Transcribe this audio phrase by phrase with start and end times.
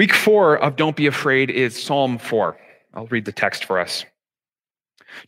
[0.00, 2.56] Week four of Don't Be Afraid is Psalm 4.
[2.94, 4.06] I'll read the text for us.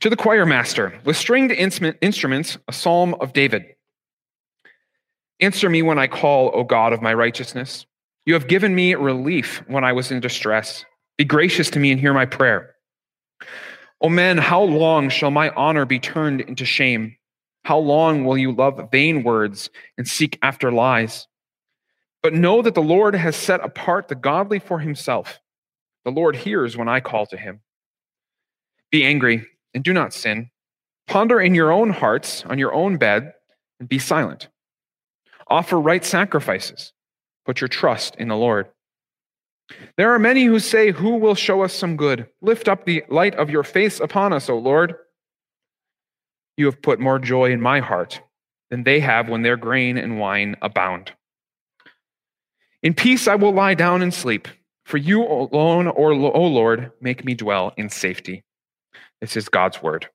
[0.01, 3.67] To the choir master, with stringed instruments, a psalm of David.
[5.41, 7.85] Answer me when I call, O God of my righteousness.
[8.25, 10.87] You have given me relief when I was in distress.
[11.19, 12.75] Be gracious to me and hear my prayer.
[14.01, 17.15] O men, how long shall my honor be turned into shame?
[17.65, 19.69] How long will you love vain words
[19.99, 21.27] and seek after lies?
[22.23, 25.41] But know that the Lord has set apart the godly for himself.
[26.05, 27.61] The Lord hears when I call to him.
[28.91, 30.51] Be angry and do not sin.
[31.09, 33.33] Ponder in your own hearts on your own bed
[33.81, 34.49] and be silent.
[35.49, 36.93] Offer right sacrifices.
[37.45, 38.69] Put your trust in the Lord.
[39.97, 42.29] There are many who say, Who will show us some good?
[42.41, 44.95] Lift up the light of your face upon us, O Lord.
[46.57, 48.21] You have put more joy in my heart
[48.71, 51.13] than they have when their grain and wine abound.
[52.83, 54.49] In peace I will lie down and sleep,
[54.85, 58.43] for you alone, or O Lord, make me dwell in safety.
[59.21, 60.09] This is God's word.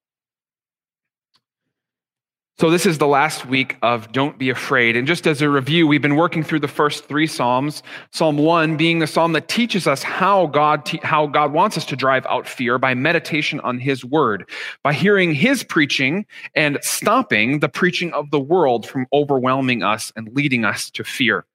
[2.59, 4.97] So, this is the last week of Don't Be Afraid.
[4.97, 7.83] And just as a review, we've been working through the first three Psalms.
[8.11, 11.85] Psalm 1 being the psalm that teaches us how God, te- how God wants us
[11.85, 14.49] to drive out fear by meditation on His Word,
[14.83, 20.27] by hearing His preaching and stopping the preaching of the world from overwhelming us and
[20.33, 21.45] leading us to fear.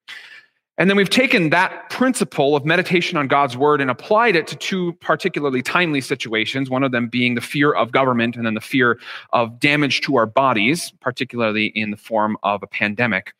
[0.78, 4.56] And then we've taken that principle of meditation on God's word and applied it to
[4.56, 8.60] two particularly timely situations, one of them being the fear of government and then the
[8.60, 8.98] fear
[9.32, 13.34] of damage to our bodies, particularly in the form of a pandemic.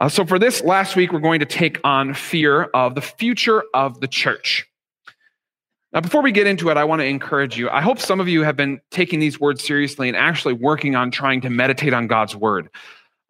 [0.00, 3.64] Uh, so, for this last week, we're going to take on fear of the future
[3.74, 4.66] of the church.
[5.92, 7.70] Now, before we get into it, I want to encourage you.
[7.70, 11.12] I hope some of you have been taking these words seriously and actually working on
[11.12, 12.68] trying to meditate on God's word.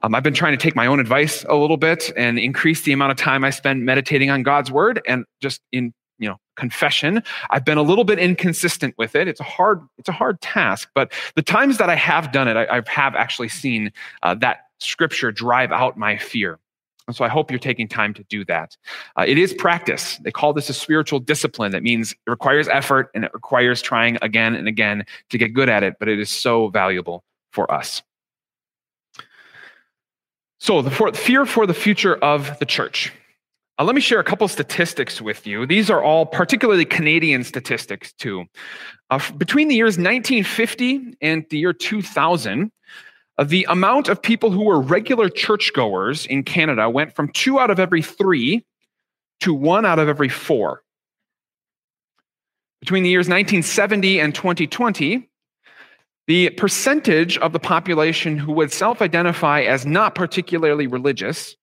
[0.05, 2.93] Um, I've been trying to take my own advice a little bit and increase the
[2.93, 7.23] amount of time I spend meditating on God's word and just in you know confession.
[7.49, 9.29] I've been a little bit inconsistent with it.
[9.29, 12.57] It's a hard it's a hard task but the times that i have done it
[12.57, 16.59] i, I have actually seen uh, that scripture drive out my fear.
[17.07, 18.77] And so i hope you're taking time to do that.
[19.17, 20.19] Uh, it is practice.
[20.19, 21.73] They call this a spiritual discipline.
[21.73, 25.71] That means it requires effort and it requires trying again and again to get good
[25.71, 28.03] at it but it is so valuable for us
[30.59, 33.13] so, the for, fear for the future of the church.
[33.79, 35.67] Uh, let me share a couple statistics with you.
[35.67, 38.45] These are all particularly Canadian statistics, too.
[39.11, 42.71] Uh, between the years 1950 and the year 2000,
[43.37, 47.71] uh, the amount of people who were regular churchgoers in Canada went from two out
[47.71, 48.65] of every three
[49.41, 50.83] to one out of every four.
[52.81, 55.29] Between the years 1970 and 2020,
[56.27, 61.57] the percentage of the population who would self identify as not particularly religious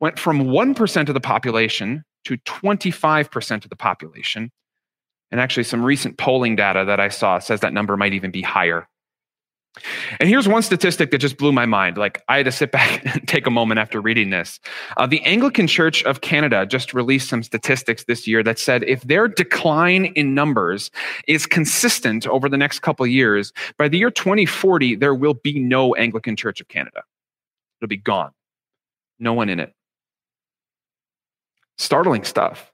[0.00, 4.50] went from 1% of the population to 25% of the population.
[5.30, 8.42] And actually, some recent polling data that I saw says that number might even be
[8.42, 8.86] higher.
[10.20, 11.96] And here's one statistic that just blew my mind.
[11.96, 14.60] Like, I had to sit back and take a moment after reading this.
[14.96, 19.02] Uh, the Anglican Church of Canada just released some statistics this year that said if
[19.02, 20.90] their decline in numbers
[21.26, 25.94] is consistent over the next couple years, by the year 2040, there will be no
[25.94, 27.02] Anglican Church of Canada.
[27.80, 28.30] It'll be gone.
[29.18, 29.74] No one in it.
[31.78, 32.70] Startling stuff.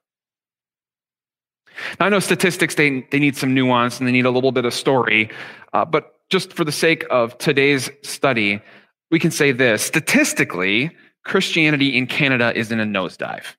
[1.99, 4.67] Now, I know statistics, they, they need some nuance and they need a little bit
[4.67, 5.31] of story,
[5.73, 8.63] uh, but just for the sake of today's study,
[9.11, 13.57] we can say this statistically, Christianity in Canada is in a nosedive.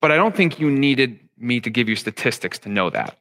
[0.00, 3.18] But I don't think you needed me to give you statistics to know that.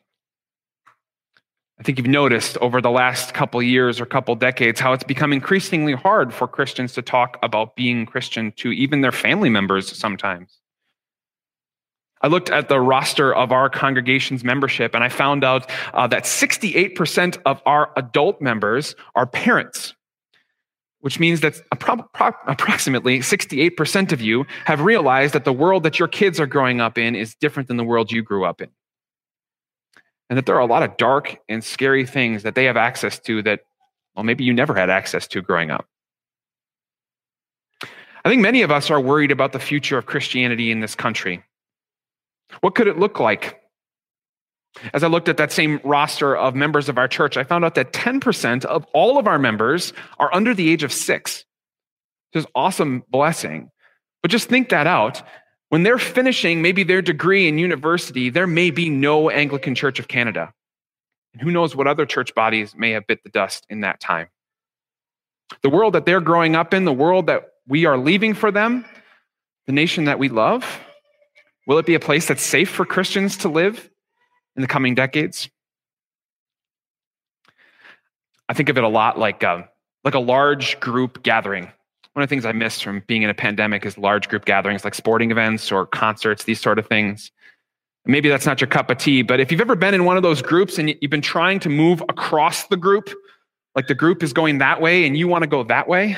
[1.78, 5.34] I think you've noticed over the last couple years or couple decades how it's become
[5.34, 10.62] increasingly hard for Christians to talk about being Christian to even their family members sometimes.
[12.22, 16.24] I looked at the roster of our congregation's membership and I found out uh, that
[16.24, 19.94] 68% of our adult members are parents,
[21.02, 22.08] which means that appro-
[22.48, 26.98] approximately 68% of you have realized that the world that your kids are growing up
[26.98, 28.70] in is different than the world you grew up in.
[30.30, 33.20] And that there are a lot of dark and scary things that they have access
[33.20, 33.62] to that,
[34.16, 35.86] well, maybe you never had access to growing up.
[38.26, 41.44] I think many of us are worried about the future of Christianity in this country.
[42.62, 43.62] What could it look like?
[44.94, 47.76] As I looked at that same roster of members of our church, I found out
[47.76, 51.46] that 10% of all of our members are under the age of six.
[52.34, 53.72] Just awesome blessing.
[54.22, 55.22] But just think that out.
[55.70, 60.08] When they're finishing maybe their degree in university, there may be no Anglican Church of
[60.08, 60.54] Canada.
[61.34, 64.28] And who knows what other church bodies may have bit the dust in that time.
[65.62, 68.86] The world that they're growing up in, the world that we are leaving for them,
[69.68, 70.66] the nation that we love?
[71.68, 73.90] Will it be a place that's safe for Christians to live
[74.56, 75.50] in the coming decades?
[78.48, 79.64] I think of it a lot like a, uh,
[80.04, 81.64] like a large group gathering.
[82.14, 84.84] One of the things I miss from being in a pandemic is large group gatherings
[84.84, 87.32] like sporting events or concerts, these sort of things.
[88.06, 90.22] Maybe that's not your cup of tea, but if you've ever been in one of
[90.22, 93.10] those groups and you've been trying to move across the group,
[93.74, 96.16] like the group is going that way and you want to go that way,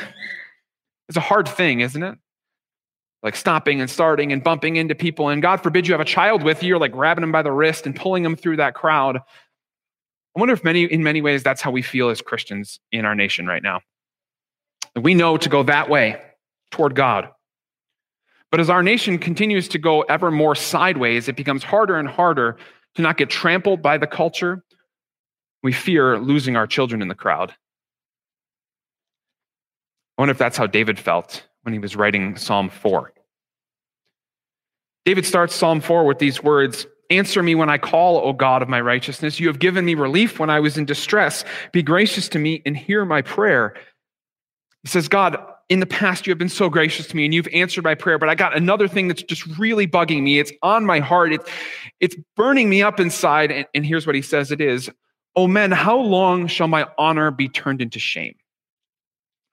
[1.07, 2.17] it's a hard thing, isn't it?
[3.27, 5.27] Like stopping and starting and bumping into people.
[5.27, 7.51] And God forbid you have a child with you, you're like grabbing them by the
[7.51, 9.17] wrist and pulling them through that crowd.
[9.17, 13.15] I wonder if many, in many ways, that's how we feel as Christians in our
[13.15, 13.81] nation right now.
[14.95, 16.21] We know to go that way
[16.71, 17.27] toward God.
[18.49, 22.55] But as our nation continues to go ever more sideways, it becomes harder and harder
[22.95, 24.63] to not get trampled by the culture.
[25.63, 27.51] We fear losing our children in the crowd.
[30.17, 33.11] I wonder if that's how David felt when he was writing Psalm 4.
[35.07, 38.67] David starts Psalm 4 with these words Answer me when I call, O God of
[38.67, 39.39] my righteousness.
[39.39, 41.45] You have given me relief when I was in distress.
[41.71, 43.73] Be gracious to me and hear my prayer.
[44.83, 45.37] He says, God,
[45.69, 48.19] in the past, you have been so gracious to me and you've answered my prayer,
[48.19, 50.39] but I got another thing that's just really bugging me.
[50.39, 51.49] It's on my heart, it's,
[52.01, 53.49] it's burning me up inside.
[53.49, 54.89] And, and here's what he says it is
[55.37, 58.35] Oh, men, how long shall my honor be turned into shame?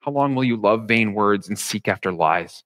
[0.01, 2.61] How long will you love vain words and seek after lies?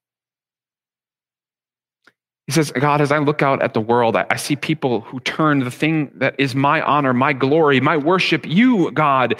[2.49, 5.59] He says, God, as I look out at the world, I, see people who turn
[5.59, 9.35] the thing that is my honor, my glory, my worship, you, God,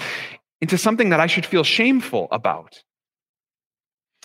[0.62, 2.84] into something that I should feel shameful about.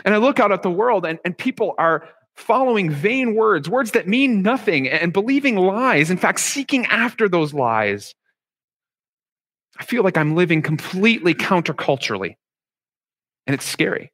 [0.05, 3.93] And I look out at the world, and, and people are following vain words, words
[3.93, 8.15] that mean nothing, and believing lies, in fact, seeking after those lies.
[9.79, 12.37] I feel like I'm living completely counterculturally,
[13.47, 14.13] and it's scary.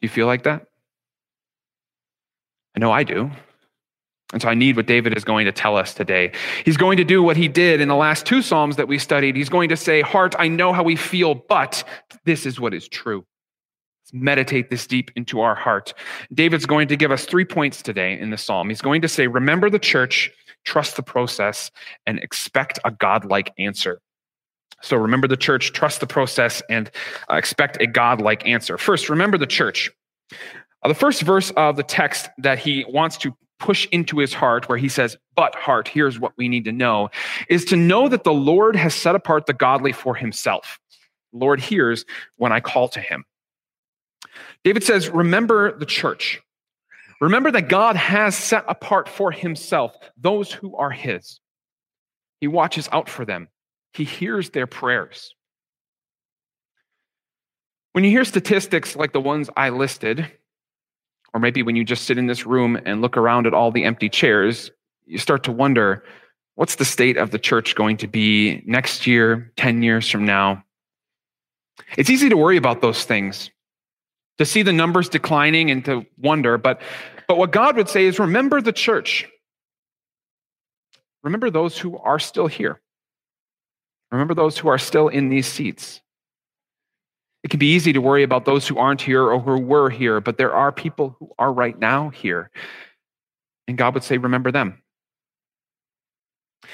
[0.00, 0.68] You feel like that?
[2.74, 3.30] I know I do.
[4.32, 6.32] And so I need what David is going to tell us today.
[6.64, 9.36] He's going to do what he did in the last two Psalms that we studied.
[9.36, 11.84] He's going to say, Heart, I know how we feel, but
[12.24, 13.26] this is what is true
[14.04, 15.94] Let's meditate this deep into our heart.
[16.34, 18.68] David's going to give us three points today in the psalm.
[18.68, 20.30] He's going to say, Remember the church,
[20.64, 21.70] trust the process,
[22.06, 24.00] and expect a godlike answer.
[24.80, 26.90] So remember the church, trust the process, and
[27.30, 28.76] uh, expect a godlike answer.
[28.76, 29.90] First, remember the church.
[30.82, 34.68] Uh, the first verse of the text that he wants to push into his heart,
[34.68, 37.10] where he says, But heart, here's what we need to know,
[37.48, 40.80] is to know that the Lord has set apart the godly for himself.
[41.32, 42.04] Lord hears
[42.36, 43.24] when I call to him.
[44.64, 46.42] David says, Remember the church.
[47.20, 51.40] Remember that God has set apart for himself those who are his.
[52.40, 53.48] He watches out for them,
[53.94, 55.34] he hears their prayers.
[57.92, 60.32] When you hear statistics like the ones I listed,
[61.34, 63.84] or maybe when you just sit in this room and look around at all the
[63.84, 64.70] empty chairs,
[65.06, 66.04] you start to wonder
[66.54, 70.62] what's the state of the church going to be next year, 10 years from now?
[71.96, 73.50] It's easy to worry about those things
[74.38, 76.58] to see the numbers declining and to wonder.
[76.58, 76.80] But,
[77.28, 79.28] but what God would say is remember the church.
[81.22, 82.80] Remember those who are still here.
[84.10, 86.01] Remember those who are still in these seats.
[87.42, 90.20] It can be easy to worry about those who aren't here or who were here,
[90.20, 92.50] but there are people who are right now here.
[93.66, 94.82] And God would say, remember them.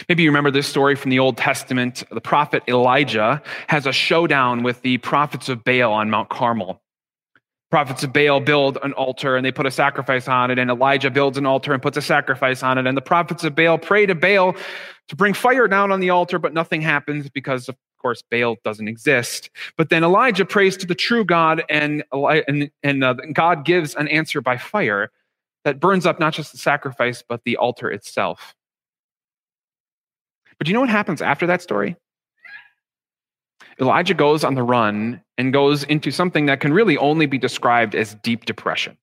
[0.09, 2.05] Maybe you remember this story from the Old Testament.
[2.11, 6.83] The prophet Elijah has a showdown with the prophets of Baal on Mount Carmel
[7.71, 11.11] prophets of Baal build an altar and they put a sacrifice on it, and Elijah
[11.11, 12.87] builds an altar and puts a sacrifice on it.
[12.87, 14.57] And the prophets of Baal pray to Baal
[15.09, 18.87] to bring fire down on the altar, but nothing happens because, of course, Baal doesn't
[18.87, 19.51] exist.
[19.77, 24.07] But then Elijah prays to the true God, and, and, and uh, God gives an
[24.07, 25.11] answer by fire
[25.65, 28.55] that burns up not just the sacrifice, but the altar itself.
[30.59, 31.97] But do you know what happens after that story?
[33.81, 37.97] Elijah goes on the run and goes into something that can really only be described
[37.97, 38.97] as deep depression.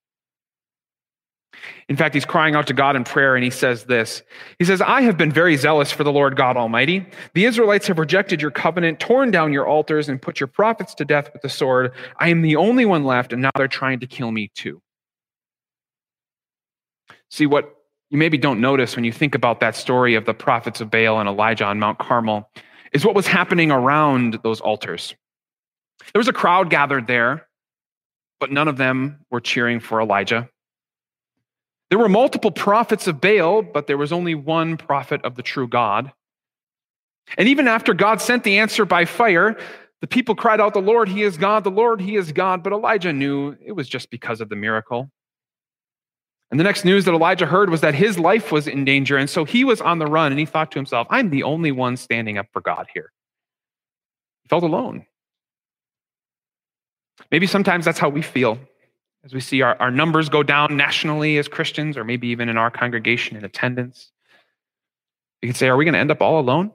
[1.88, 4.22] In fact, he's crying out to God in prayer and he says this
[4.58, 7.06] He says, I have been very zealous for the Lord God Almighty.
[7.34, 11.04] The Israelites have rejected your covenant, torn down your altars, and put your prophets to
[11.04, 11.92] death with the sword.
[12.18, 14.82] I am the only one left, and now they're trying to kill me too.
[17.30, 17.72] See, what
[18.10, 21.18] you maybe don't notice when you think about that story of the prophets of Baal
[21.18, 22.48] and Elijah on Mount Carmel
[22.92, 25.14] is what was happening around those altars.
[26.12, 27.48] There was a crowd gathered there,
[28.38, 30.48] but none of them were cheering for Elijah.
[31.90, 35.68] There were multiple prophets of Baal, but there was only one prophet of the true
[35.68, 36.12] God.
[37.38, 39.56] And even after God sent the answer by fire,
[40.00, 42.62] the people cried out, The Lord, He is God, the Lord, He is God.
[42.62, 45.10] But Elijah knew it was just because of the miracle.
[46.50, 49.16] And the next news that Elijah heard was that his life was in danger.
[49.16, 51.72] And so he was on the run and he thought to himself, I'm the only
[51.72, 53.12] one standing up for God here.
[54.44, 55.06] He felt alone.
[57.32, 58.58] Maybe sometimes that's how we feel
[59.26, 62.56] as we see our, our numbers go down nationally as Christians, or maybe even in
[62.56, 64.12] our congregation in attendance.
[65.42, 66.70] You can say, Are we going to end up all alone?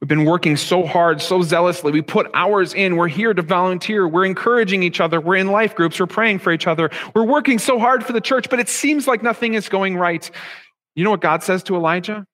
[0.00, 1.92] We've been working so hard, so zealously.
[1.92, 2.96] We put hours in.
[2.96, 4.08] We're here to volunteer.
[4.08, 5.20] We're encouraging each other.
[5.20, 6.00] We're in life groups.
[6.00, 6.90] We're praying for each other.
[7.14, 10.30] We're working so hard for the church, but it seems like nothing is going right.
[10.94, 12.26] You know what God says to Elijah?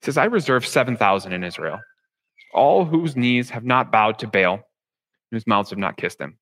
[0.00, 1.78] He says, I reserve 7,000 in Israel,
[2.52, 4.60] all whose knees have not bowed to Baal,
[5.30, 6.38] whose mouths have not kissed him.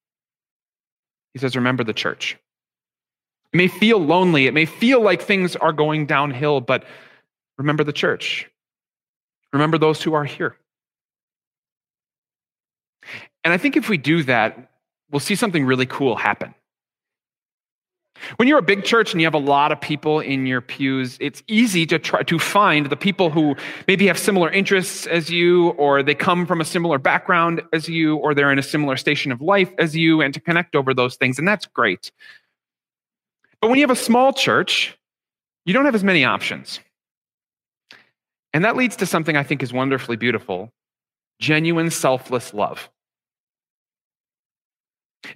[1.33, 2.37] He says, Remember the church.
[3.53, 4.47] It may feel lonely.
[4.47, 6.85] It may feel like things are going downhill, but
[7.59, 8.49] remember the church.
[9.53, 10.57] Remember those who are here.
[13.43, 14.71] And I think if we do that,
[15.11, 16.55] we'll see something really cool happen.
[18.37, 21.17] When you're a big church and you have a lot of people in your pews,
[21.21, 23.57] it's easy to try to find the people who
[23.89, 28.17] maybe have similar interests as you, or they come from a similar background as you,
[28.17, 31.17] or they're in a similar station of life as you, and to connect over those
[31.17, 31.39] things.
[31.39, 32.11] And that's great.
[33.61, 34.97] But when you have a small church,
[35.65, 36.81] you don't have as many options.
[38.53, 40.73] And that leads to something I think is wonderfully beautiful
[41.41, 42.91] genuine, selfless love.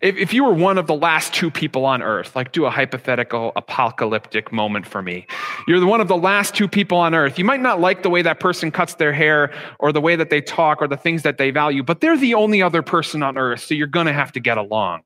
[0.00, 2.70] If, if you were one of the last two people on earth, like do a
[2.70, 5.26] hypothetical apocalyptic moment for me,
[5.68, 7.38] you're the one of the last two people on earth.
[7.38, 10.30] You might not like the way that person cuts their hair or the way that
[10.30, 13.36] they talk or the things that they value, but they're the only other person on
[13.36, 15.02] earth, so you're going to have to get along.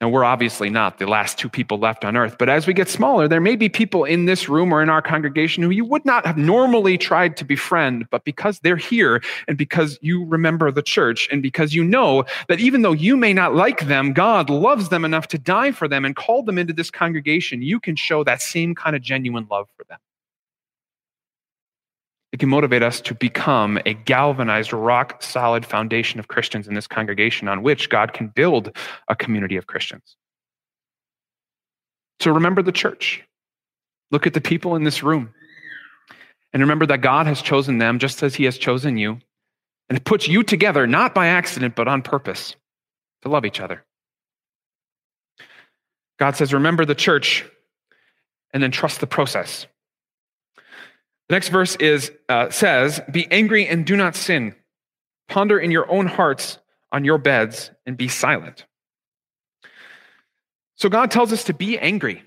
[0.00, 2.36] And we're obviously not the last two people left on earth.
[2.38, 5.02] But as we get smaller, there may be people in this room or in our
[5.02, 9.58] congregation who you would not have normally tried to befriend, but because they're here and
[9.58, 13.54] because you remember the church and because you know that even though you may not
[13.54, 16.90] like them, God loves them enough to die for them and call them into this
[16.90, 19.98] congregation, you can show that same kind of genuine love for them.
[22.32, 26.86] It can motivate us to become a galvanized, rock solid foundation of Christians in this
[26.86, 28.76] congregation on which God can build
[29.08, 30.16] a community of Christians.
[32.20, 33.24] So remember the church.
[34.10, 35.34] Look at the people in this room.
[36.52, 39.18] And remember that God has chosen them just as He has chosen you.
[39.88, 42.54] And it puts you together, not by accident, but on purpose,
[43.22, 43.84] to love each other.
[46.18, 47.44] God says, Remember the church,
[48.52, 49.66] and then trust the process.
[51.30, 54.52] The next verse is, uh, says, Be angry and do not sin.
[55.28, 56.58] Ponder in your own hearts
[56.90, 58.66] on your beds and be silent.
[60.74, 62.24] So God tells us to be angry.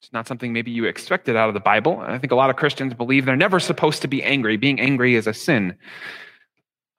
[0.00, 1.98] It's not something maybe you expected out of the Bible.
[1.98, 4.56] I think a lot of Christians believe they're never supposed to be angry.
[4.56, 5.76] Being angry is a sin.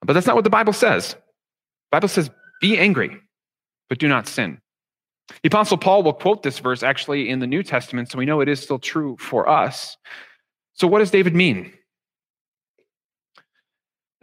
[0.01, 1.13] But that's not what the Bible says.
[1.13, 1.19] The
[1.91, 3.21] Bible says, Be angry,
[3.87, 4.59] but do not sin.
[5.43, 8.41] The Apostle Paul will quote this verse actually in the New Testament, so we know
[8.41, 9.95] it is still true for us.
[10.73, 11.71] So, what does David mean?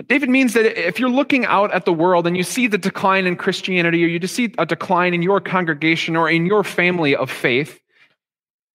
[0.07, 3.27] David means that if you're looking out at the world and you see the decline
[3.27, 7.15] in Christianity, or you just see a decline in your congregation or in your family
[7.15, 7.81] of faith,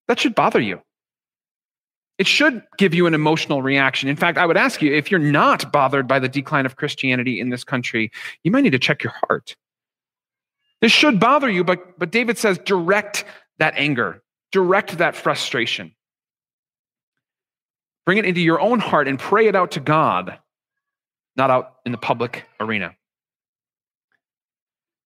[0.08, 0.82] that should bother you.
[2.18, 4.08] It should give you an emotional reaction.
[4.08, 7.40] In fact, I would ask you if you're not bothered by the decline of Christianity
[7.40, 8.12] in this country,
[8.44, 9.56] you might need to check your heart.
[10.82, 13.26] This should bother you, but, but David says direct
[13.58, 15.95] that anger, direct that frustration.
[18.06, 20.38] Bring it into your own heart and pray it out to God,
[21.36, 22.96] not out in the public arena.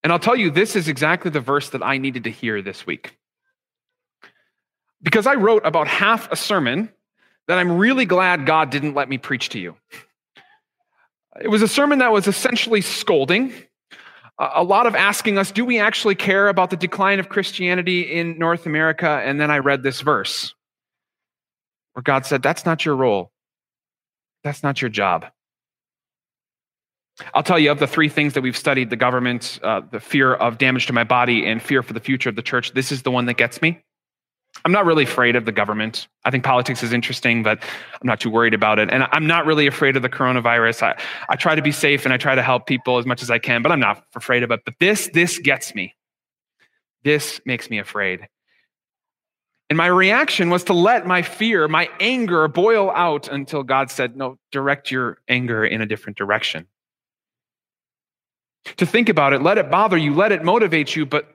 [0.03, 2.86] And I'll tell you, this is exactly the verse that I needed to hear this
[2.86, 3.18] week.
[5.01, 6.89] Because I wrote about half a sermon
[7.48, 9.75] that I'm really glad God didn't let me preach to you.
[11.41, 13.53] It was a sermon that was essentially scolding,
[14.38, 18.38] a lot of asking us, do we actually care about the decline of Christianity in
[18.39, 19.22] North America?
[19.24, 20.53] And then I read this verse
[22.00, 23.29] where God said, That's not your role.
[24.46, 25.25] That's not your job.
[27.34, 30.34] I'll tell you of the three things that we've studied the government, uh, the fear
[30.34, 32.72] of damage to my body, and fear for the future of the church.
[32.72, 33.84] This is the one that gets me.
[34.63, 36.08] I'm not really afraid of the government.
[36.24, 38.89] I think politics is interesting, but I'm not too worried about it.
[38.89, 40.84] And I'm not really afraid of the coronavirus.
[40.84, 43.29] I, I try to be safe and I try to help people as much as
[43.29, 44.62] I can, but I'm not afraid of it.
[44.63, 45.96] But this, this gets me.
[47.03, 48.29] This makes me afraid.
[49.69, 54.15] And my reaction was to let my fear, my anger boil out until God said,
[54.15, 56.67] No, direct your anger in a different direction.
[58.77, 61.27] To think about it, let it bother you, let it motivate you, but,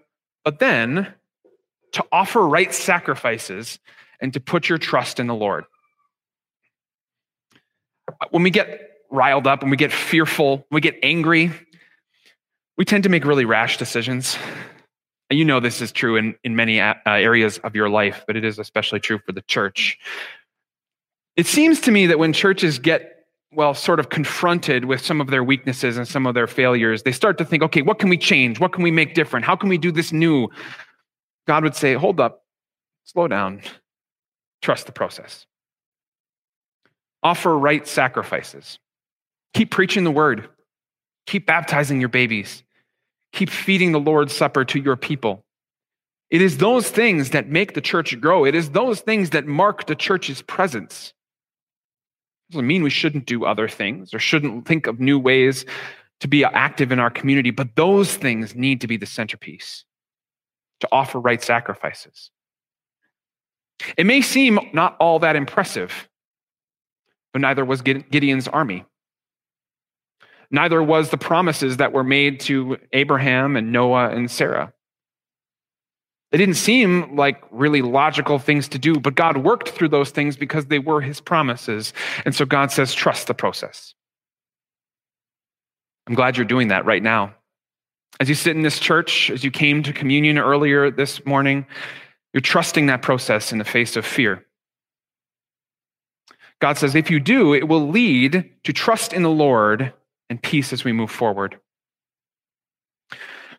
[0.44, 1.14] but then
[1.92, 3.78] to offer right sacrifices
[4.20, 5.64] and to put your trust in the Lord.
[8.30, 11.52] When we get riled up, when we get fearful, when we get angry,
[12.76, 14.36] we tend to make really rash decisions.
[15.30, 18.44] You know this is true in, in many uh, areas of your life, but it
[18.44, 19.98] is especially true for the church.
[21.36, 25.28] It seems to me that when churches get, well, sort of confronted with some of
[25.28, 28.18] their weaknesses and some of their failures, they start to think, okay, what can we
[28.18, 28.60] change?
[28.60, 29.44] What can we make different?
[29.44, 30.48] How can we do this new?
[31.46, 32.44] God would say, hold up,
[33.04, 33.62] slow down,
[34.62, 35.46] trust the process.
[37.22, 38.78] Offer right sacrifices.
[39.54, 40.48] Keep preaching the word.
[41.26, 42.62] Keep baptizing your babies.
[43.34, 45.44] Keep feeding the Lord's Supper to your people.
[46.30, 48.44] It is those things that make the church grow.
[48.44, 51.12] It is those things that mark the church's presence.
[52.48, 55.66] It doesn't mean we shouldn't do other things or shouldn't think of new ways
[56.20, 59.84] to be active in our community, but those things need to be the centerpiece
[60.80, 62.30] to offer right sacrifices.
[63.96, 66.08] It may seem not all that impressive,
[67.32, 68.84] but neither was Gideon's army.
[70.50, 74.72] Neither was the promises that were made to Abraham and Noah and Sarah.
[76.30, 80.36] They didn't seem like really logical things to do, but God worked through those things
[80.36, 81.92] because they were his promises.
[82.24, 83.94] And so God says, trust the process.
[86.06, 87.34] I'm glad you're doing that right now.
[88.20, 91.66] As you sit in this church, as you came to communion earlier this morning,
[92.32, 94.44] you're trusting that process in the face of fear.
[96.60, 99.92] God says, if you do, it will lead to trust in the Lord
[100.30, 101.58] and peace as we move forward.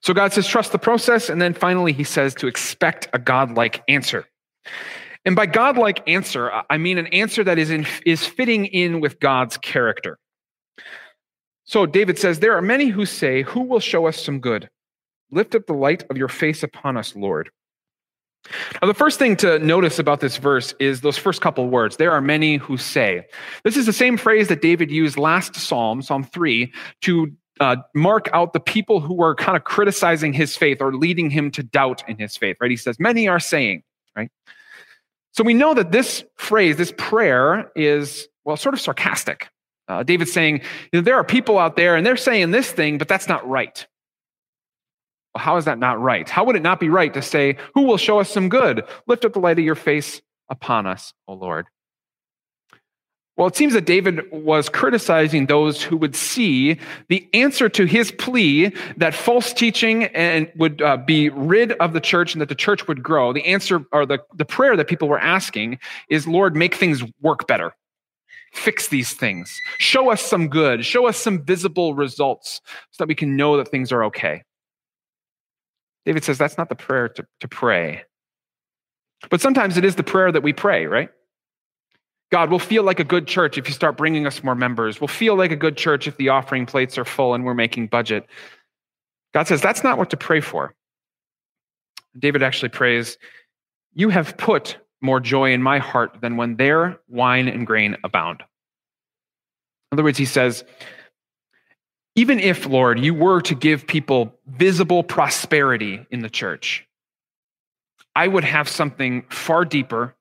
[0.02, 1.30] So God says, trust the process.
[1.30, 4.26] And then finally, he says to expect a godlike answer.
[5.26, 9.20] And by godlike answer, I mean an answer that is, in, is fitting in with
[9.20, 10.20] God's character.
[11.64, 14.70] So David says, There are many who say, Who will show us some good?
[15.32, 17.50] Lift up the light of your face upon us, Lord.
[18.82, 21.98] Now, the first thing to notice about this verse is those first couple words.
[21.98, 23.26] There are many who say.
[23.64, 26.72] This is the same phrase that David used last Psalm, Psalm 3,
[27.02, 31.30] to uh, mark out the people who were kind of criticizing his faith or leading
[31.30, 32.72] him to doubt in his faith, right?
[32.72, 33.84] He says, Many are saying,
[34.16, 34.30] right?
[35.32, 39.50] So we know that this phrase, this prayer, is, well, sort of sarcastic.
[39.88, 42.98] Uh, David's saying, you know, There are people out there and they're saying this thing,
[42.98, 43.88] but that's not right.
[45.36, 46.28] How is that not right?
[46.30, 48.84] How would it not be right to say, Who will show us some good?
[49.08, 51.68] Lift up the light of your face upon us, O Lord.
[53.38, 58.14] Well, it seems that David was criticizing those who would see the answer to his
[58.14, 62.56] plea that false teaching and would uh, be rid of the church and that the
[62.56, 63.34] church would grow.
[63.34, 67.46] The answer or the, the prayer that people were asking is, Lord, make things work
[67.46, 67.74] better.
[68.54, 69.54] Fix these things.
[69.80, 70.86] Show us some good.
[70.86, 74.44] Show us some visible results so that we can know that things are okay.
[76.06, 78.04] David says that's not the prayer to, to pray.
[79.30, 81.10] But sometimes it is the prayer that we pray, right?
[82.32, 85.00] God, we'll feel like a good church if you start bringing us more members.
[85.00, 87.88] We'll feel like a good church if the offering plates are full and we're making
[87.88, 88.26] budget.
[89.34, 90.74] God says that's not what to pray for.
[92.18, 93.18] David actually prays,
[93.94, 98.42] You have put more joy in my heart than when their wine and grain abound.
[99.92, 100.64] In other words, he says,
[102.16, 106.88] even if, Lord, you were to give people visible prosperity in the church,
[108.16, 110.16] I would have something far deeper,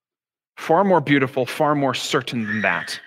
[0.57, 3.01] far more beautiful, far more certain than that.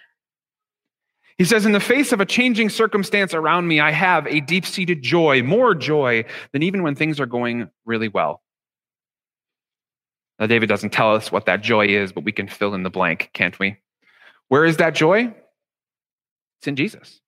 [1.37, 4.65] He says, In the face of a changing circumstance around me, I have a deep
[4.65, 6.23] seated joy, more joy
[6.53, 8.41] than even when things are going really well.
[10.39, 12.89] Now, David doesn't tell us what that joy is, but we can fill in the
[12.89, 13.77] blank, can't we?
[14.47, 15.33] Where is that joy?
[16.59, 17.21] It's in Jesus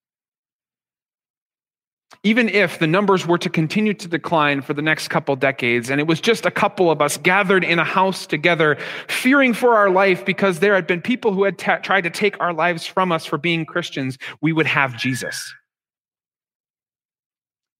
[2.23, 6.01] even if the numbers were to continue to decline for the next couple decades, and
[6.01, 9.89] it was just a couple of us gathered in a house together, fearing for our
[9.89, 13.25] life because there had been people who had tried to take our lives from us
[13.25, 15.53] for being Christians, we would have Jesus.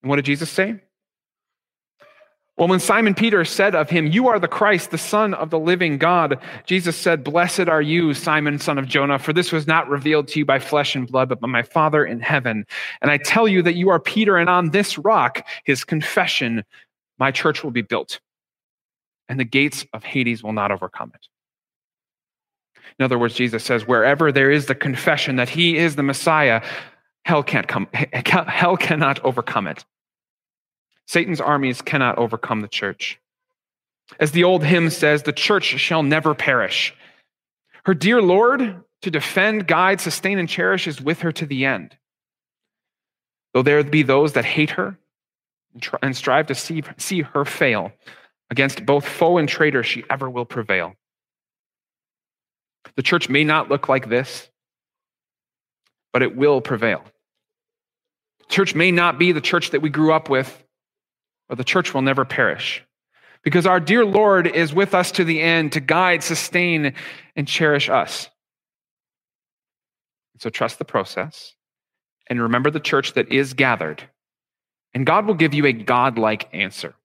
[0.02, 0.80] And what did Jesus say?
[2.60, 5.58] Well, when Simon Peter said of him, You are the Christ, the Son of the
[5.58, 9.88] living God, Jesus said, Blessed are you, Simon, son of Jonah, for this was not
[9.88, 12.66] revealed to you by flesh and blood, but by my Father in heaven.
[13.02, 16.66] And I tell you that you are Peter, and on this rock, his confession,
[17.18, 18.20] my church will be built,
[19.30, 21.30] and the gates of Hades will not overcome it.
[23.00, 26.62] In other words, Jesus says, Wherever there is the confession that he is the Messiah,
[27.24, 29.86] hell can't come, hell cannot overcome it.
[31.10, 33.20] Satan's armies cannot overcome the church.
[34.20, 36.94] As the old hymn says, the church shall never perish.
[37.86, 41.98] Her dear Lord, to defend, guide, sustain, and cherish, is with her to the end.
[43.56, 45.00] Though there be those that hate her
[46.04, 47.92] and strive to see, see her fail,
[48.52, 50.94] against both foe and traitor, she ever will prevail.
[52.98, 54.48] The church may not look like this,
[56.14, 57.04] but it will prevail.
[58.48, 60.64] Church may not be the church that we grew up with,
[61.50, 62.84] or the church will never perish.
[63.44, 66.94] because our dear Lord is with us to the end to guide, sustain,
[67.36, 68.30] and cherish us.
[70.40, 71.56] So trust the process
[72.28, 74.04] and remember the church that is gathered,
[74.94, 76.96] and God will give you a God-like answer.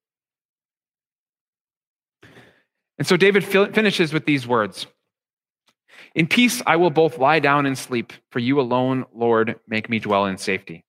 [2.99, 4.87] And so David finishes with these words
[6.15, 9.99] In peace I will both lie down and sleep, for you alone, Lord, make me
[9.99, 10.85] dwell in safety.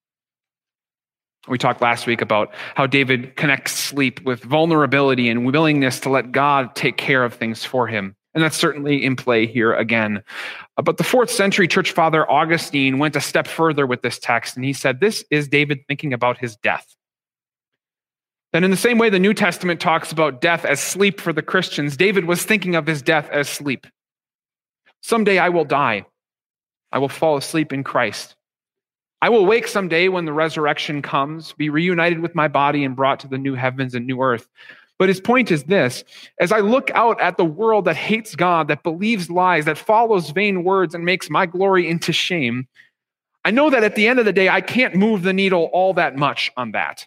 [1.48, 6.32] We talked last week about how David connects sleep with vulnerability and willingness to let
[6.32, 8.16] God take care of things for him.
[8.34, 10.22] And that's certainly in play here again.
[10.76, 14.56] Uh, but the fourth century church father Augustine went a step further with this text,
[14.56, 16.86] and he said, This is David thinking about his death.
[18.52, 21.42] Then, in the same way the New Testament talks about death as sleep for the
[21.42, 23.86] Christians, David was thinking of his death as sleep.
[25.02, 26.04] Someday I will die.
[26.92, 28.35] I will fall asleep in Christ.
[29.22, 33.20] I will wake someday when the resurrection comes, be reunited with my body and brought
[33.20, 34.48] to the new heavens and new earth.
[34.98, 36.04] But his point is this
[36.40, 40.30] as I look out at the world that hates God, that believes lies, that follows
[40.30, 42.66] vain words, and makes my glory into shame,
[43.44, 45.94] I know that at the end of the day, I can't move the needle all
[45.94, 47.06] that much on that.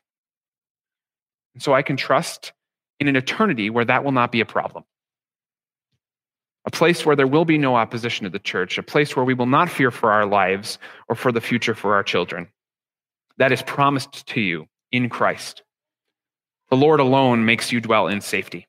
[1.54, 2.54] And so I can trust
[3.00, 4.84] in an eternity where that will not be a problem
[6.70, 9.34] a place where there will be no opposition to the church, a place where we
[9.34, 10.78] will not fear for our lives
[11.08, 12.48] or for the future for our children.
[13.38, 15.64] That is promised to you in Christ.
[16.70, 18.68] The Lord alone makes you dwell in safety.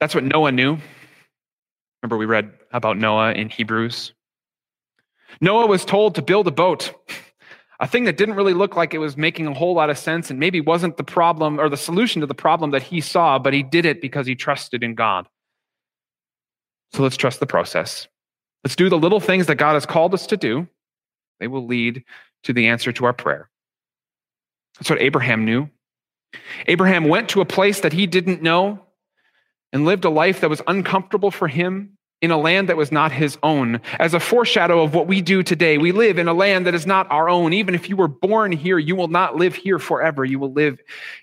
[0.00, 0.78] That's what Noah knew.
[2.02, 4.14] Remember, we read about Noah in Hebrews.
[5.42, 6.94] Noah was told to build a boat,
[7.78, 10.30] a thing that didn't really look like it was making a whole lot of sense
[10.30, 13.52] and maybe wasn't the problem or the solution to the problem that he saw, but
[13.52, 15.28] he did it because he trusted in God.
[16.92, 18.06] So let's trust the process.
[18.64, 20.68] Let's do the little things that God has called us to do.
[21.40, 22.04] They will lead
[22.44, 23.48] to the answer to our prayer.
[24.78, 25.68] That's what Abraham knew.
[26.66, 28.84] Abraham went to a place that he didn't know
[29.72, 33.10] and lived a life that was uncomfortable for him in a land that was not
[33.10, 33.80] his own.
[33.98, 36.86] As a foreshadow of what we do today, we live in a land that is
[36.86, 37.52] not our own.
[37.52, 40.24] Even if you were born here, you will not live here forever.
[40.24, 40.80] You will live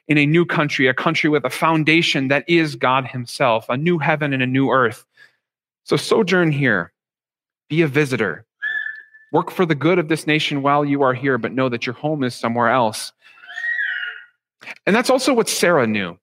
[0.09, 3.97] in a new country, a country with a foundation that is God himself, a new
[3.97, 5.05] heaven and a new earth.
[5.83, 6.93] So sojourn here,
[7.69, 8.45] be a visitor.
[9.31, 11.93] Work for the good of this nation while you are here, but know that your
[11.93, 13.11] home is somewhere else.
[14.85, 16.17] And that's also what Sarah knew.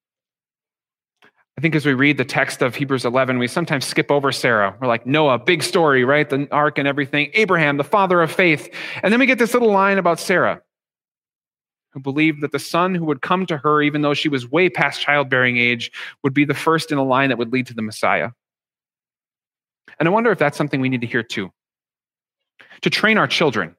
[1.59, 4.77] I think as we read the text of Hebrews 11, we sometimes skip over Sarah.
[4.79, 6.29] We're like, Noah, big story, right?
[6.29, 7.31] The ark and everything.
[7.33, 8.69] Abraham, the father of faith.
[9.03, 10.61] And then we get this little line about Sarah,
[11.92, 14.69] who believed that the son who would come to her, even though she was way
[14.69, 15.90] past childbearing age,
[16.23, 18.31] would be the first in a line that would lead to the Messiah.
[19.99, 21.51] And I wonder if that's something we need to hear too.
[22.83, 23.77] To train our children,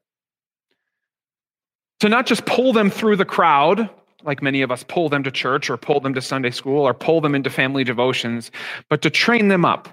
[2.00, 3.90] to not just pull them through the crowd,
[4.24, 6.94] like many of us pull them to church or pull them to Sunday school or
[6.94, 8.52] pull them into family devotions,
[8.90, 9.90] but to train them up.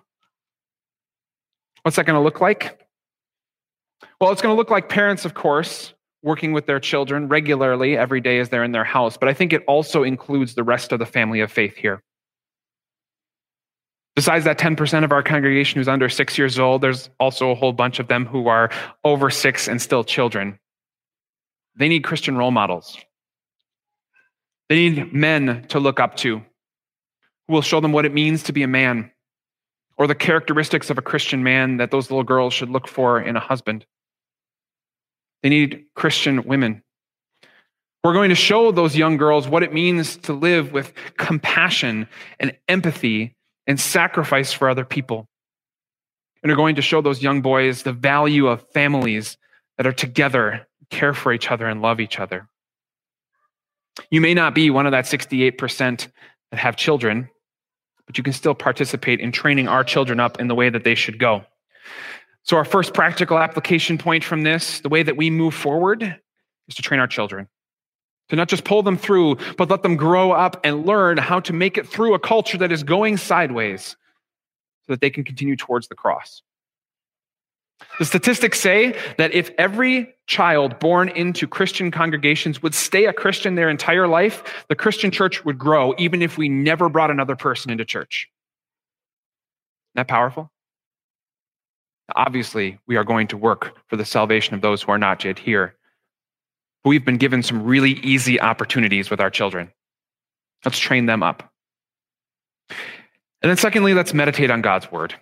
[1.82, 2.80] What's that going to look like?
[4.20, 8.20] Well, it's going to look like parents, of course, working with their children regularly every
[8.20, 10.98] day as they're in their house, but I think it also includes the rest of
[10.98, 12.02] the family of faith here.
[14.16, 17.72] Besides that 10% of our congregation who's under six years old, there's also a whole
[17.72, 18.70] bunch of them who are
[19.02, 20.58] over six and still children.
[21.76, 22.96] They need Christian role models.
[24.68, 26.38] They need men to look up to
[27.48, 29.10] who will show them what it means to be a man
[29.96, 33.36] or the characteristics of a Christian man that those little girls should look for in
[33.36, 33.84] a husband.
[35.42, 36.82] They need Christian women.
[38.02, 42.56] We're going to show those young girls what it means to live with compassion and
[42.68, 45.28] empathy and sacrifice for other people.
[46.42, 49.38] And are going to show those young boys the value of families
[49.76, 52.48] that are together, care for each other, and love each other.
[54.10, 56.08] You may not be one of that 68%
[56.50, 57.30] that have children,
[58.06, 60.94] but you can still participate in training our children up in the way that they
[60.94, 61.44] should go.
[62.42, 66.02] So, our first practical application point from this, the way that we move forward,
[66.68, 67.48] is to train our children
[68.28, 71.52] to not just pull them through, but let them grow up and learn how to
[71.52, 73.96] make it through a culture that is going sideways
[74.86, 76.42] so that they can continue towards the cross.
[77.98, 83.54] The statistics say that if every child born into Christian congregations would stay a Christian
[83.54, 87.70] their entire life, the Christian church would grow even if we never brought another person
[87.70, 88.28] into church.
[89.90, 90.50] Isn't that powerful?
[92.16, 95.38] Obviously, we are going to work for the salvation of those who are not yet
[95.38, 95.74] here
[96.84, 99.72] but we've been given some really easy opportunities with our children.
[100.64, 101.50] Let's train them up.
[103.42, 105.14] And then, secondly, let's meditate on God's word.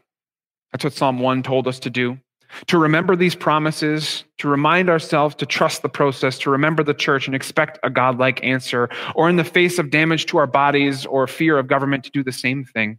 [0.72, 2.18] That's what Psalm 1 told us to do.
[2.66, 7.26] to remember these promises, to remind ourselves to trust the process, to remember the church
[7.26, 11.26] and expect a godlike answer, or in the face of damage to our bodies or
[11.26, 12.98] fear of government to do the same thing.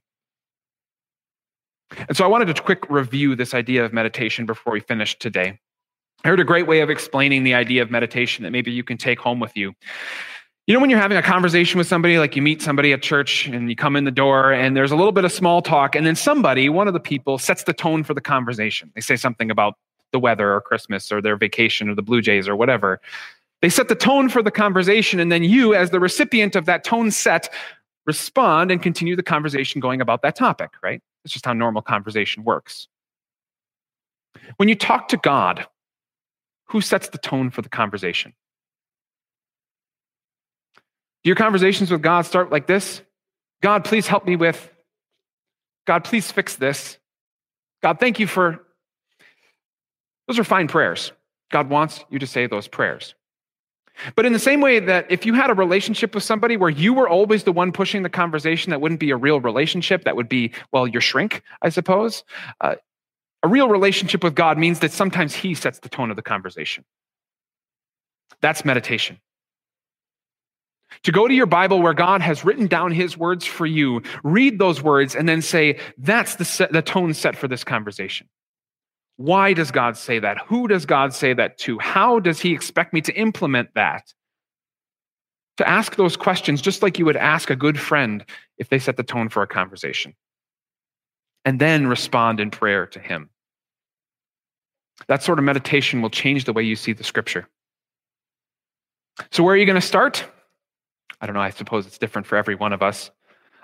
[2.08, 5.60] And so I wanted to quick review this idea of meditation before we finish today.
[6.24, 8.98] I heard a great way of explaining the idea of meditation that maybe you can
[8.98, 9.74] take home with you.
[10.68, 13.48] You know, when you're having a conversation with somebody, like you meet somebody at church
[13.48, 16.06] and you come in the door and there's a little bit of small talk, and
[16.06, 18.90] then somebody, one of the people, sets the tone for the conversation.
[18.96, 19.74] They say something about
[20.14, 23.02] the weather or Christmas or their vacation or the Blue Jays or whatever.
[23.62, 26.86] They set the tone for the conversation, and then you, as the recipient of that
[26.86, 27.52] tone set,
[28.06, 31.02] respond and continue the conversation going about that topic, right?
[31.26, 32.88] It's just how normal conversation works.
[34.58, 35.66] When you talk to God,
[36.74, 38.34] who sets the tone for the conversation?
[41.24, 43.02] Do your conversations with God start like this?
[43.62, 44.72] God, please help me with.
[45.86, 46.98] God, please fix this.
[47.84, 48.66] God, thank you for.
[50.28, 51.12] Those are fine prayers.
[51.52, 53.14] God wants you to say those prayers.
[54.16, 56.96] But in the same way that if you had a relationship with somebody where you
[56.96, 60.06] were always the one pushing the conversation, that wouldn't be a real relationship.
[60.06, 62.24] That would be, well, your shrink, I suppose.
[62.60, 62.76] Uh,
[63.44, 66.86] a real relationship with God means that sometimes He sets the tone of the conversation.
[68.42, 69.20] That's meditation.
[71.04, 74.60] To go to your Bible where God has written down His words for you, read
[74.60, 78.30] those words, and then say, that's the, set, the tone set for this conversation.
[79.18, 80.38] Why does God say that?
[80.48, 81.78] Who does God say that to?
[81.80, 84.14] How does He expect me to implement that?
[85.58, 88.26] To ask those questions just like you would ask a good friend
[88.58, 90.16] if they set the tone for a conversation.
[91.46, 93.30] And then respond in prayer to Him.
[95.08, 97.48] That sort of meditation will change the way you see the scripture.
[99.32, 100.26] So, where are you going to start?
[101.22, 101.42] I don't know.
[101.42, 103.12] I suppose it's different for every one of us.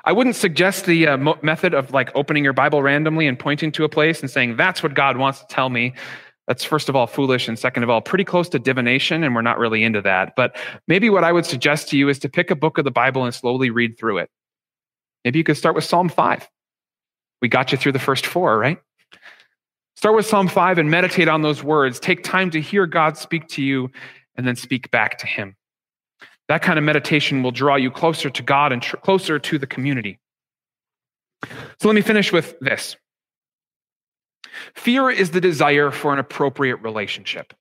[0.06, 3.72] I wouldn't suggest the uh, mo- method of like opening your Bible randomly and pointing
[3.74, 5.94] to a place and saying, that's what God wants to tell me.
[6.48, 9.44] That's first of all foolish, and second of all, pretty close to divination, and we're
[9.44, 10.34] not really into that.
[10.36, 12.92] But maybe what I would suggest to you is to pick a book of the
[12.92, 14.32] Bible and slowly read through it.
[15.24, 16.50] Maybe you could start with Psalm 5.
[17.42, 18.80] We got you through the first four, right?
[20.00, 22.00] Start with Psalm 5 and meditate on those words.
[22.00, 23.92] Take time to hear God speak to you
[24.38, 25.58] and then speak back to Him.
[26.48, 29.68] That kind of meditation will draw you closer to God and tr- closer to the
[29.68, 30.18] community.
[31.82, 32.96] So let me finish with this
[34.74, 37.54] fear is the desire for an appropriate relationship.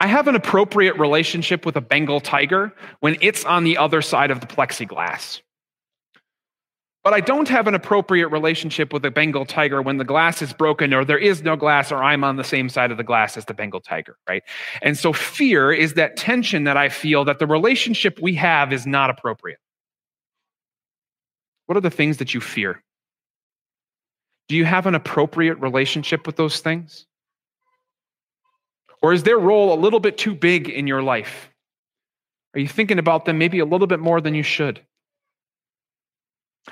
[0.00, 4.30] I have an appropriate relationship with a Bengal tiger when it's on the other side
[4.30, 5.40] of the plexiglass.
[7.04, 10.52] But I don't have an appropriate relationship with a Bengal tiger when the glass is
[10.52, 13.36] broken or there is no glass or I'm on the same side of the glass
[13.36, 14.42] as the Bengal tiger, right?
[14.82, 18.86] And so fear is that tension that I feel that the relationship we have is
[18.86, 19.60] not appropriate.
[21.66, 22.82] What are the things that you fear?
[24.48, 27.06] Do you have an appropriate relationship with those things?
[29.02, 31.50] Or is their role a little bit too big in your life?
[32.54, 34.80] Are you thinking about them maybe a little bit more than you should?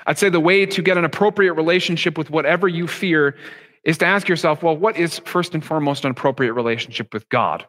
[0.05, 3.35] I'd say the way to get an appropriate relationship with whatever you fear
[3.83, 7.65] is to ask yourself, well, what is first and foremost an appropriate relationship with God?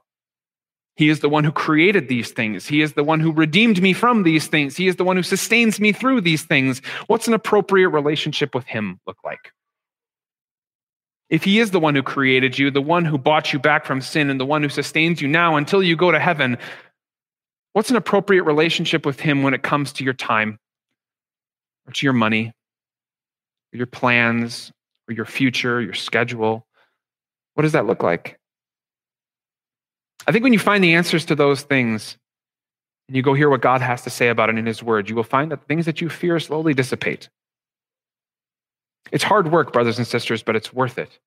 [0.96, 2.66] He is the one who created these things.
[2.66, 4.76] He is the one who redeemed me from these things.
[4.76, 6.82] He is the one who sustains me through these things.
[7.06, 9.52] What's an appropriate relationship with Him look like?
[11.30, 14.00] If He is the one who created you, the one who bought you back from
[14.00, 16.58] sin, and the one who sustains you now until you go to heaven,
[17.74, 20.58] what's an appropriate relationship with Him when it comes to your time
[21.88, 22.52] or to your money,
[23.72, 24.70] or your plans,
[25.08, 26.66] or your future, your schedule?
[27.54, 28.38] What does that look like?
[30.26, 32.18] I think when you find the answers to those things
[33.08, 35.16] and you go hear what God has to say about it in His Word, you
[35.16, 37.28] will find that things that you fear slowly dissipate.
[39.10, 41.18] It's hard work, brothers and sisters, but it's worth it.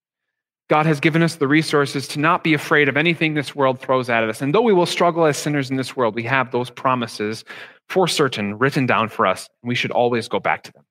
[0.71, 4.09] God has given us the resources to not be afraid of anything this world throws
[4.09, 4.41] at us.
[4.41, 7.43] And though we will struggle as sinners in this world, we have those promises
[7.89, 10.85] for certain written down for us, and we should always go back to them.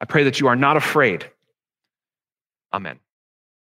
[0.00, 1.30] I pray that you are not afraid.
[2.72, 2.98] Amen.